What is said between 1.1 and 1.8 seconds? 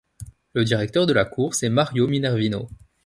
la course est